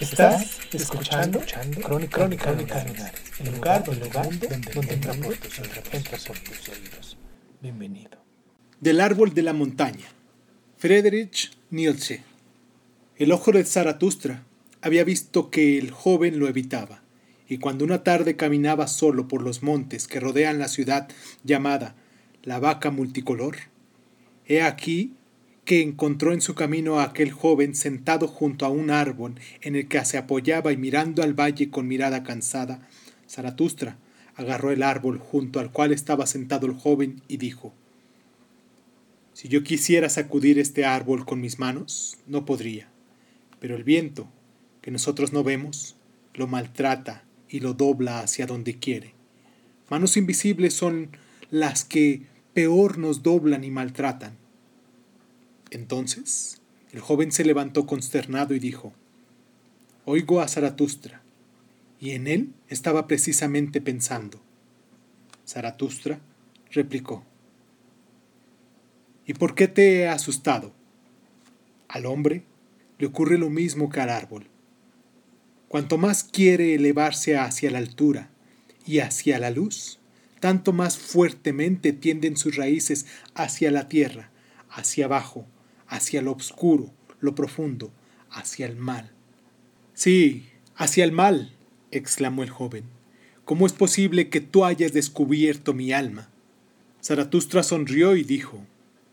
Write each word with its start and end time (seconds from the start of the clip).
Estás 0.00 0.58
escuchando, 0.72 1.40
Crónica, 1.82 2.18
Crónica, 2.18 2.52
Lunares, 2.52 3.20
el 3.38 3.54
lugar, 3.54 3.84
el 3.86 4.00
lugar 4.00 4.28
donde, 4.28 4.48
donde 4.48 5.28
oídos. 5.28 5.60
Entra 5.92 6.18
por 6.26 6.38
tus 6.38 6.68
oídos. 6.68 7.16
Bienvenido. 7.62 8.18
Del 8.80 9.00
árbol 9.00 9.34
de 9.34 9.42
la 9.42 9.52
montaña. 9.52 10.06
Friedrich 10.78 11.52
Nietzsche. 11.70 12.22
El 13.16 13.30
ojo 13.30 13.52
de 13.52 13.64
Zaratustra 13.64 14.42
había 14.82 15.04
visto 15.04 15.50
que 15.50 15.78
el 15.78 15.92
joven 15.92 16.40
lo 16.40 16.48
evitaba, 16.48 17.02
y 17.48 17.58
cuando 17.58 17.84
una 17.84 18.02
tarde 18.02 18.34
caminaba 18.34 18.88
solo 18.88 19.28
por 19.28 19.42
los 19.42 19.62
montes 19.62 20.08
que 20.08 20.20
rodean 20.20 20.58
la 20.58 20.68
ciudad 20.68 21.08
llamada 21.44 21.94
la 22.42 22.58
vaca 22.58 22.90
multicolor, 22.90 23.56
he 24.46 24.60
aquí 24.60 25.14
que 25.64 25.80
encontró 25.82 26.32
en 26.32 26.40
su 26.40 26.54
camino 26.54 27.00
a 27.00 27.04
aquel 27.04 27.32
joven 27.32 27.74
sentado 27.74 28.28
junto 28.28 28.66
a 28.66 28.68
un 28.68 28.90
árbol 28.90 29.34
en 29.62 29.76
el 29.76 29.88
que 29.88 30.04
se 30.04 30.18
apoyaba 30.18 30.72
y 30.72 30.76
mirando 30.76 31.22
al 31.22 31.34
valle 31.34 31.70
con 31.70 31.88
mirada 31.88 32.22
cansada. 32.22 32.86
Zaratustra 33.28 33.96
agarró 34.36 34.70
el 34.70 34.82
árbol 34.82 35.18
junto 35.18 35.60
al 35.60 35.70
cual 35.70 35.92
estaba 35.92 36.26
sentado 36.26 36.66
el 36.66 36.74
joven 36.74 37.22
y 37.28 37.38
dijo, 37.38 37.72
Si 39.32 39.48
yo 39.48 39.62
quisiera 39.62 40.08
sacudir 40.08 40.58
este 40.58 40.84
árbol 40.84 41.24
con 41.24 41.40
mis 41.40 41.58
manos, 41.58 42.18
no 42.26 42.44
podría, 42.44 42.88
pero 43.58 43.76
el 43.76 43.84
viento, 43.84 44.28
que 44.82 44.90
nosotros 44.90 45.32
no 45.32 45.44
vemos, 45.44 45.96
lo 46.34 46.46
maltrata 46.46 47.24
y 47.48 47.60
lo 47.60 47.72
dobla 47.72 48.20
hacia 48.20 48.46
donde 48.46 48.78
quiere. 48.78 49.14
Manos 49.88 50.16
invisibles 50.16 50.74
son 50.74 51.16
las 51.50 51.84
que 51.84 52.22
peor 52.52 52.98
nos 52.98 53.22
doblan 53.22 53.64
y 53.64 53.70
maltratan. 53.70 54.43
Entonces 55.70 56.60
el 56.92 57.00
joven 57.00 57.32
se 57.32 57.44
levantó 57.44 57.86
consternado 57.86 58.54
y 58.54 58.58
dijo, 58.58 58.92
Oigo 60.04 60.40
a 60.40 60.48
Zaratustra, 60.48 61.22
y 61.98 62.10
en 62.10 62.26
él 62.26 62.52
estaba 62.68 63.06
precisamente 63.06 63.80
pensando. 63.80 64.40
Zaratustra 65.46 66.20
replicó, 66.70 67.24
¿Y 69.26 69.34
por 69.34 69.54
qué 69.54 69.68
te 69.68 70.00
he 70.00 70.08
asustado? 70.08 70.72
Al 71.88 72.06
hombre 72.06 72.44
le 72.98 73.06
ocurre 73.06 73.38
lo 73.38 73.50
mismo 73.50 73.88
que 73.88 74.00
al 74.00 74.10
árbol. 74.10 74.46
Cuanto 75.68 75.98
más 75.98 76.22
quiere 76.22 76.74
elevarse 76.74 77.36
hacia 77.36 77.70
la 77.70 77.78
altura 77.78 78.30
y 78.86 78.98
hacia 78.98 79.38
la 79.38 79.50
luz, 79.50 79.98
tanto 80.40 80.72
más 80.72 80.98
fuertemente 80.98 81.92
tienden 81.92 82.36
sus 82.36 82.56
raíces 82.56 83.06
hacia 83.34 83.70
la 83.70 83.88
tierra, 83.88 84.30
hacia 84.68 85.06
abajo, 85.06 85.46
hacia 85.94 86.22
lo 86.22 86.32
oscuro, 86.32 86.90
lo 87.20 87.36
profundo, 87.36 87.92
hacia 88.28 88.66
el 88.66 88.74
mal. 88.74 89.12
Sí, 89.94 90.48
hacia 90.74 91.04
el 91.04 91.12
mal, 91.12 91.52
exclamó 91.92 92.42
el 92.42 92.50
joven. 92.50 92.82
¿Cómo 93.44 93.64
es 93.64 93.72
posible 93.72 94.28
que 94.28 94.40
tú 94.40 94.64
hayas 94.64 94.92
descubierto 94.92 95.72
mi 95.72 95.92
alma? 95.92 96.30
Zaratustra 97.00 97.62
sonrió 97.62 98.16
y 98.16 98.24
dijo, 98.24 98.66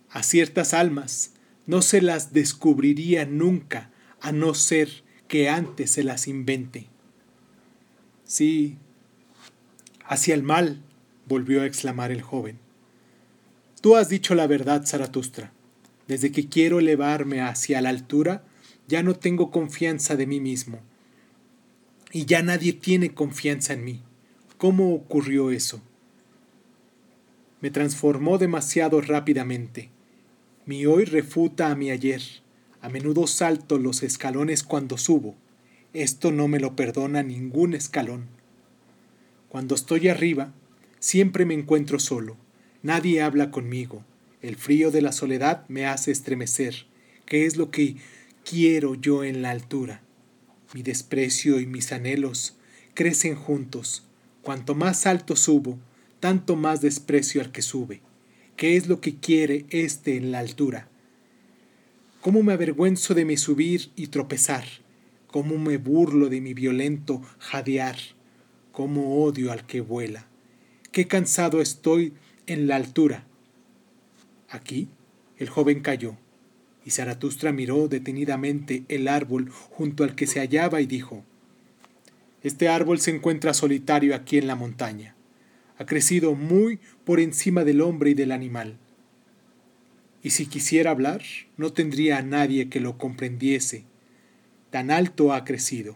a 0.09 0.23
ciertas 0.23 0.73
almas 0.73 1.33
no 1.67 1.83
se 1.83 2.01
las 2.01 2.33
descubriría 2.33 3.25
nunca 3.25 3.91
a 4.19 4.31
no 4.31 4.55
ser 4.55 5.03
que 5.27 5.49
antes 5.49 5.91
se 5.91 6.03
las 6.03 6.27
invente. 6.27 6.87
Sí, 8.23 8.77
hacia 10.05 10.33
el 10.33 10.41
mal, 10.41 10.81
volvió 11.27 11.61
a 11.61 11.67
exclamar 11.67 12.11
el 12.11 12.23
joven. 12.23 12.57
Tú 13.81 13.95
has 13.95 14.09
dicho 14.09 14.33
la 14.33 14.47
verdad, 14.47 14.83
Zaratustra. 14.83 15.51
Desde 16.11 16.33
que 16.33 16.49
quiero 16.49 16.79
elevarme 16.79 17.39
hacia 17.39 17.79
la 17.79 17.87
altura, 17.87 18.43
ya 18.85 19.01
no 19.01 19.15
tengo 19.15 19.49
confianza 19.49 20.17
de 20.17 20.27
mí 20.27 20.41
mismo. 20.41 20.81
Y 22.11 22.25
ya 22.25 22.41
nadie 22.41 22.73
tiene 22.73 23.13
confianza 23.13 23.71
en 23.71 23.85
mí. 23.85 24.01
¿Cómo 24.57 24.93
ocurrió 24.93 25.51
eso? 25.51 25.81
Me 27.61 27.71
transformó 27.71 28.37
demasiado 28.37 28.99
rápidamente. 28.99 29.89
Mi 30.65 30.85
hoy 30.85 31.05
refuta 31.05 31.71
a 31.71 31.75
mi 31.75 31.91
ayer. 31.91 32.21
A 32.81 32.89
menudo 32.89 33.25
salto 33.25 33.77
los 33.77 34.03
escalones 34.03 34.63
cuando 34.63 34.97
subo. 34.97 35.35
Esto 35.93 36.33
no 36.33 36.49
me 36.49 36.59
lo 36.59 36.75
perdona 36.75 37.23
ningún 37.23 37.73
escalón. 37.73 38.25
Cuando 39.47 39.75
estoy 39.75 40.09
arriba, 40.09 40.51
siempre 40.99 41.45
me 41.45 41.53
encuentro 41.53 41.99
solo. 41.99 42.35
Nadie 42.83 43.21
habla 43.21 43.49
conmigo. 43.49 44.03
El 44.41 44.55
frío 44.55 44.89
de 44.89 45.01
la 45.01 45.11
soledad 45.11 45.67
me 45.67 45.85
hace 45.85 46.11
estremecer. 46.11 46.87
¿Qué 47.25 47.45
es 47.45 47.57
lo 47.57 47.69
que 47.69 47.97
quiero 48.43 48.95
yo 48.95 49.23
en 49.23 49.43
la 49.43 49.51
altura? 49.51 50.01
Mi 50.73 50.81
desprecio 50.81 51.59
y 51.59 51.67
mis 51.67 51.91
anhelos 51.91 52.57
crecen 52.95 53.35
juntos. 53.35 54.07
Cuanto 54.41 54.73
más 54.73 55.05
alto 55.05 55.35
subo, 55.35 55.77
tanto 56.19 56.55
más 56.55 56.81
desprecio 56.81 57.41
al 57.41 57.51
que 57.51 57.61
sube. 57.61 58.01
¿Qué 58.57 58.77
es 58.77 58.87
lo 58.87 58.99
que 58.99 59.15
quiere 59.15 59.65
éste 59.69 60.17
en 60.17 60.31
la 60.31 60.39
altura? 60.39 60.87
¿Cómo 62.21 62.41
me 62.41 62.53
avergüenzo 62.53 63.13
de 63.13 63.25
mi 63.25 63.37
subir 63.37 63.91
y 63.95 64.07
tropezar? 64.07 64.65
¿Cómo 65.27 65.57
me 65.57 65.77
burlo 65.77 66.29
de 66.29 66.41
mi 66.41 66.53
violento 66.53 67.21
jadear? 67.37 67.97
¿Cómo 68.71 69.23
odio 69.23 69.51
al 69.51 69.65
que 69.65 69.81
vuela? 69.81 70.27
Qué 70.91 71.07
cansado 71.07 71.61
estoy 71.61 72.13
en 72.47 72.67
la 72.67 72.75
altura. 72.75 73.25
Aquí 74.51 74.89
el 75.37 75.49
joven 75.49 75.79
cayó, 75.79 76.17
y 76.85 76.91
Zaratustra 76.91 77.51
miró 77.53 77.87
detenidamente 77.87 78.83
el 78.89 79.07
árbol 79.07 79.49
junto 79.49 80.03
al 80.03 80.13
que 80.13 80.27
se 80.27 80.39
hallaba 80.39 80.81
y 80.81 80.85
dijo, 80.85 81.23
Este 82.43 82.67
árbol 82.67 82.99
se 82.99 83.11
encuentra 83.11 83.53
solitario 83.53 84.13
aquí 84.13 84.37
en 84.37 84.47
la 84.47 84.55
montaña. 84.55 85.15
Ha 85.77 85.85
crecido 85.85 86.35
muy 86.35 86.79
por 87.05 87.19
encima 87.19 87.63
del 87.63 87.81
hombre 87.81 88.11
y 88.11 88.13
del 88.13 88.31
animal. 88.31 88.77
Y 90.21 90.31
si 90.31 90.45
quisiera 90.45 90.91
hablar, 90.91 91.23
no 91.57 91.71
tendría 91.73 92.17
a 92.17 92.21
nadie 92.21 92.69
que 92.69 92.79
lo 92.79 92.97
comprendiese. 92.97 93.85
Tan 94.69 94.91
alto 94.91 95.33
ha 95.33 95.43
crecido. 95.45 95.95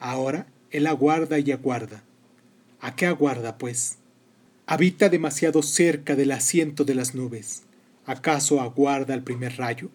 Ahora 0.00 0.46
él 0.70 0.86
aguarda 0.86 1.38
y 1.38 1.52
aguarda. 1.52 2.02
¿A 2.80 2.96
qué 2.96 3.06
aguarda, 3.06 3.58
pues? 3.58 3.99
Habita 4.72 5.08
demasiado 5.08 5.64
cerca 5.64 6.14
del 6.14 6.30
asiento 6.30 6.84
de 6.84 6.94
las 6.94 7.16
nubes. 7.16 7.64
¿Acaso 8.06 8.60
aguarda 8.60 9.14
el 9.14 9.24
primer 9.24 9.56
rayo? 9.56 9.90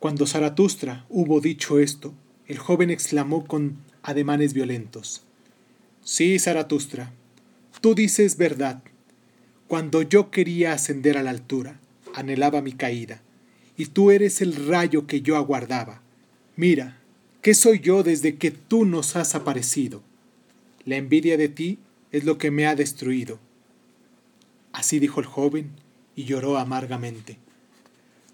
Cuando 0.00 0.26
Zaratustra 0.26 1.06
hubo 1.08 1.40
dicho 1.40 1.78
esto, 1.78 2.12
el 2.48 2.58
joven 2.58 2.90
exclamó 2.90 3.46
con 3.46 3.76
ademanes 4.02 4.54
violentos. 4.54 5.22
Sí, 6.02 6.40
Zaratustra, 6.40 7.12
tú 7.80 7.94
dices 7.94 8.36
verdad. 8.36 8.82
Cuando 9.68 10.02
yo 10.02 10.32
quería 10.32 10.72
ascender 10.72 11.16
a 11.16 11.22
la 11.22 11.30
altura, 11.30 11.78
anhelaba 12.12 12.62
mi 12.62 12.72
caída, 12.72 13.22
y 13.76 13.86
tú 13.86 14.10
eres 14.10 14.40
el 14.40 14.66
rayo 14.66 15.06
que 15.06 15.20
yo 15.20 15.36
aguardaba. 15.36 16.02
Mira, 16.56 16.98
¿qué 17.40 17.54
soy 17.54 17.78
yo 17.78 18.02
desde 18.02 18.34
que 18.34 18.50
tú 18.50 18.84
nos 18.84 19.14
has 19.14 19.36
aparecido? 19.36 20.02
La 20.84 20.96
envidia 20.96 21.36
de 21.36 21.48
ti 21.48 21.78
es 22.10 22.24
lo 22.24 22.36
que 22.36 22.50
me 22.50 22.66
ha 22.66 22.74
destruido. 22.74 23.38
Así 24.72 24.98
dijo 24.98 25.20
el 25.20 25.26
joven 25.26 25.72
y 26.14 26.24
lloró 26.24 26.58
amargamente. 26.58 27.38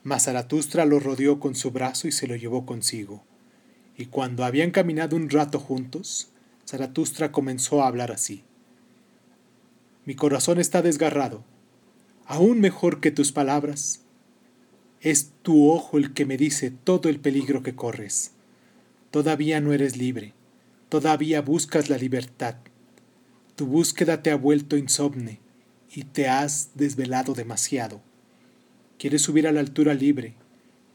Mas 0.03 0.25
Zaratustra 0.25 0.85
lo 0.85 1.01
rodeó 1.01 1.41
con 1.41 1.55
su 1.55 1.71
brazo 1.71 2.09
y 2.09 2.13
se 2.13 2.27
lo 2.27 2.37
llevó 2.37 2.67
consigo. 2.67 3.25
Y 3.97 4.07
cuando 4.07 4.45
habían 4.45 4.71
caminado 4.71 5.17
un 5.17 5.31
rato 5.31 5.59
juntos, 5.59 6.31
Zaratustra 6.67 7.33
comenzó 7.33 7.83
a 7.83 7.89
hablar 7.89 8.13
así. 8.13 8.45
Mi 10.05 10.15
corazón 10.15 10.61
está 10.61 10.83
desgarrado, 10.83 11.43
aún 12.27 12.61
mejor 12.61 13.01
que 13.01 13.11
tus 13.11 13.33
palabras. 13.33 14.03
Es 15.01 15.33
tu 15.43 15.71
ojo 15.71 15.99
el 15.99 16.13
que 16.13 16.27
me 16.27 16.37
dice 16.37 16.71
todo 16.71 17.09
el 17.09 17.19
peligro 17.19 17.63
que 17.63 17.75
corres. 17.75 18.33
Todavía 19.11 19.61
no 19.61 19.73
eres 19.73 19.97
libre, 19.97 20.35
todavía 20.89 21.41
buscas 21.41 21.89
la 21.89 21.97
libertad. 21.97 22.57
Tu 23.57 23.67
búsqueda 23.67 24.23
te 24.23 24.31
ha 24.31 24.37
vuelto 24.37 24.77
insomne 24.77 25.41
y 25.95 26.05
te 26.05 26.29
has 26.29 26.71
desvelado 26.75 27.35
demasiado. 27.35 28.01
Quieres 28.99 29.23
subir 29.23 29.47
a 29.47 29.53
la 29.53 29.61
altura 29.61 29.95
libre. 29.95 30.35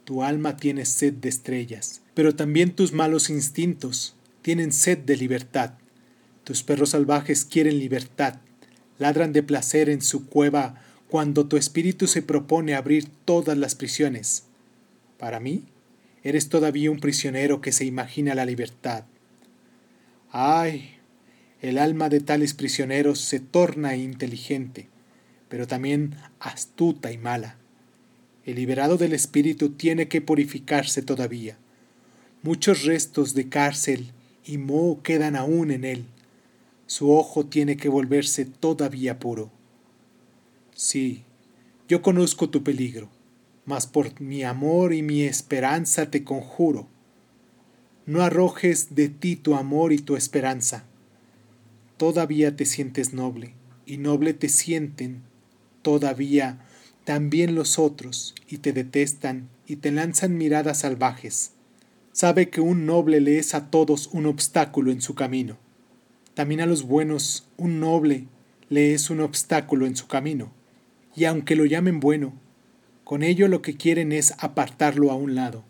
Tu 0.05 0.23
alma 0.23 0.57
tiene 0.57 0.85
sed 0.85 1.13
de 1.13 1.29
estrellas, 1.29 2.01
pero 2.13 2.35
también 2.35 2.75
tus 2.75 2.93
malos 2.93 3.29
instintos 3.29 4.15
tienen 4.41 4.71
sed 4.71 4.97
de 4.99 5.17
libertad. 5.17 5.73
Tus 6.43 6.63
perros 6.63 6.89
salvajes 6.89 7.45
quieren 7.45 7.77
libertad, 7.77 8.39
ladran 8.97 9.31
de 9.33 9.43
placer 9.43 9.89
en 9.89 10.01
su 10.01 10.25
cueva 10.27 10.81
cuando 11.07 11.45
tu 11.45 11.57
espíritu 11.57 12.07
se 12.07 12.21
propone 12.21 12.73
abrir 12.73 13.07
todas 13.25 13.57
las 13.57 13.75
prisiones. 13.75 14.45
Para 15.19 15.39
mí, 15.39 15.65
eres 16.23 16.49
todavía 16.49 16.89
un 16.89 16.99
prisionero 16.99 17.61
que 17.61 17.71
se 17.71 17.85
imagina 17.85 18.33
la 18.33 18.45
libertad. 18.45 19.03
Ay, 20.31 21.00
el 21.61 21.77
alma 21.77 22.09
de 22.09 22.19
tales 22.19 22.55
prisioneros 22.55 23.19
se 23.19 23.39
torna 23.39 23.95
inteligente, 23.95 24.89
pero 25.47 25.67
también 25.67 26.15
astuta 26.39 27.11
y 27.11 27.19
mala. 27.19 27.57
El 28.45 28.55
liberado 28.55 28.97
del 28.97 29.13
espíritu 29.13 29.69
tiene 29.69 30.07
que 30.07 30.21
purificarse 30.21 31.03
todavía. 31.03 31.57
Muchos 32.41 32.83
restos 32.83 33.35
de 33.35 33.47
cárcel 33.47 34.11
y 34.43 34.57
moho 34.57 35.03
quedan 35.03 35.35
aún 35.35 35.69
en 35.69 35.85
él. 35.85 36.05
Su 36.87 37.11
ojo 37.11 37.45
tiene 37.45 37.77
que 37.77 37.89
volverse 37.89 38.45
todavía 38.45 39.19
puro. 39.19 39.51
Sí, 40.73 41.23
yo 41.87 42.01
conozco 42.01 42.49
tu 42.49 42.63
peligro, 42.63 43.09
mas 43.65 43.85
por 43.85 44.19
mi 44.19 44.43
amor 44.43 44.93
y 44.93 45.03
mi 45.03 45.21
esperanza 45.21 46.09
te 46.09 46.23
conjuro. 46.23 46.87
No 48.07 48.23
arrojes 48.23 48.95
de 48.95 49.09
ti 49.09 49.35
tu 49.35 49.53
amor 49.53 49.93
y 49.93 49.99
tu 49.99 50.15
esperanza. 50.15 50.85
Todavía 52.01 52.55
te 52.55 52.65
sientes 52.65 53.13
noble, 53.13 53.53
y 53.85 53.97
noble 53.97 54.33
te 54.33 54.49
sienten 54.49 55.21
todavía 55.83 56.57
también 57.03 57.53
los 57.53 57.77
otros, 57.77 58.33
y 58.47 58.57
te 58.57 58.73
detestan 58.73 59.49
y 59.67 59.75
te 59.75 59.91
lanzan 59.91 60.35
miradas 60.35 60.79
salvajes. 60.79 61.51
Sabe 62.11 62.49
que 62.49 62.59
un 62.59 62.87
noble 62.87 63.21
le 63.21 63.37
es 63.37 63.53
a 63.53 63.69
todos 63.69 64.07
un 64.13 64.25
obstáculo 64.25 64.91
en 64.91 64.99
su 64.99 65.13
camino. 65.13 65.59
También 66.33 66.61
a 66.61 66.65
los 66.65 66.81
buenos 66.81 67.47
un 67.55 67.79
noble 67.79 68.25
le 68.69 68.95
es 68.95 69.11
un 69.11 69.19
obstáculo 69.19 69.85
en 69.85 69.95
su 69.95 70.07
camino. 70.07 70.51
Y 71.15 71.25
aunque 71.25 71.55
lo 71.55 71.65
llamen 71.65 71.99
bueno, 71.99 72.33
con 73.03 73.21
ello 73.21 73.47
lo 73.47 73.61
que 73.61 73.77
quieren 73.77 74.11
es 74.11 74.33
apartarlo 74.39 75.11
a 75.11 75.15
un 75.15 75.35
lado. 75.35 75.63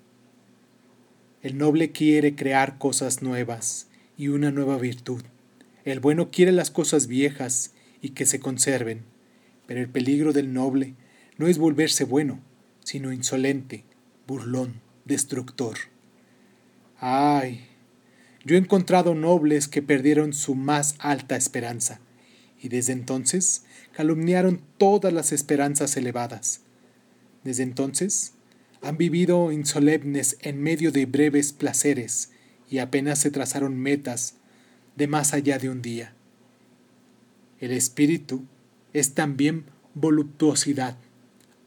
El 1.44 1.57
noble 1.57 1.92
quiere 1.92 2.36
crear 2.36 2.78
cosas 2.78 3.22
nuevas 3.22 3.89
y 4.16 4.30
una 4.30 4.50
nueva 4.50 4.78
virtud. 4.78 5.24
El 5.86 6.00
bueno 6.00 6.31
quiere 6.31 6.51
las 6.51 6.72
cosas 6.72 7.07
viejas 7.07 7.74
y 8.01 8.10
que 8.10 8.25
se 8.25 8.39
conserven. 8.39 9.04
Pero 9.68 9.80
el 9.80 9.89
peligro 9.89 10.33
del 10.33 10.54
noble 10.54 10.95
no 11.38 11.48
es 11.48 11.57
volverse 11.57 12.04
bueno, 12.04 12.39
sino 12.83 13.12
insolente, 13.12 13.83
burlón, 14.28 14.81
destructor. 15.06 15.78
Ay, 17.00 17.68
yo 18.44 18.56
he 18.56 18.60
encontrado 18.60 19.16
nobles 19.16 19.68
que 19.68 19.81
perdieron 19.81 20.33
su 20.33 20.56
más 20.56 20.95
alta 21.00 21.36
esperanza, 21.36 22.00
y 22.60 22.69
desde 22.69 22.94
entonces 22.94 23.66
calumniaron 23.94 24.62
todas 24.78 25.13
las 25.13 25.31
esperanzas 25.31 25.98
elevadas. 25.98 26.62
Desde 27.44 27.63
entonces 27.63 28.33
han 28.81 28.98
vivido 28.98 29.51
insolemnes 29.51 30.38
en 30.42 30.62
medio 30.62 30.92
de 30.92 31.06
breves 31.06 31.54
placeres 31.54 32.31
y 32.69 32.80
apenas 32.80 33.19
se 33.19 33.31
trazaron 33.31 33.78
metas 33.78 34.36
de 34.95 35.07
más 35.07 35.33
allá 35.33 35.57
de 35.57 35.69
un 35.69 35.81
día. 35.81 36.13
El 37.59 37.71
espíritu 37.71 38.43
es 38.93 39.13
también 39.13 39.65
voluptuosidad, 39.93 40.97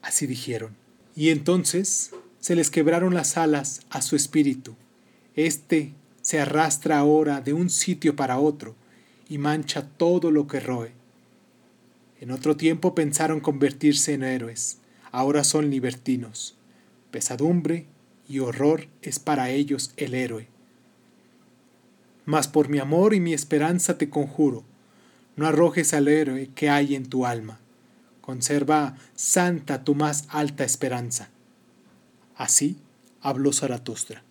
así 0.02 0.26
dijeron. 0.26 0.76
Y 1.16 1.30
entonces 1.30 2.10
se 2.40 2.56
les 2.56 2.70
quebraron 2.70 3.14
las 3.14 3.36
alas 3.36 3.82
a 3.90 4.02
su 4.02 4.16
espíritu. 4.16 4.74
Este 5.36 5.92
se 6.20 6.40
arrastra 6.40 6.98
ahora 6.98 7.40
de 7.40 7.52
un 7.52 7.70
sitio 7.70 8.16
para 8.16 8.38
otro 8.38 8.74
y 9.28 9.38
mancha 9.38 9.88
todo 9.96 10.30
lo 10.30 10.46
que 10.46 10.60
roe. 10.60 10.92
En 12.20 12.30
otro 12.30 12.56
tiempo 12.56 12.94
pensaron 12.94 13.40
convertirse 13.40 14.14
en 14.14 14.24
héroes, 14.24 14.78
ahora 15.12 15.44
son 15.44 15.70
libertinos. 15.70 16.56
Pesadumbre 17.10 17.86
y 18.28 18.38
horror 18.38 18.86
es 19.02 19.18
para 19.18 19.50
ellos 19.50 19.92
el 19.96 20.14
héroe. 20.14 20.53
Mas 22.24 22.48
por 22.48 22.68
mi 22.68 22.78
amor 22.78 23.14
y 23.14 23.20
mi 23.20 23.32
esperanza 23.32 23.98
te 23.98 24.10
conjuro, 24.10 24.64
no 25.36 25.46
arrojes 25.46 25.94
al 25.94 26.08
héroe 26.08 26.50
que 26.54 26.70
hay 26.70 26.94
en 26.94 27.06
tu 27.08 27.26
alma. 27.26 27.60
Conserva 28.20 28.96
santa 29.14 29.84
tu 29.84 29.94
más 29.94 30.24
alta 30.30 30.64
esperanza. 30.64 31.28
Así 32.36 32.78
habló 33.20 33.52
Zaratustra. 33.52 34.23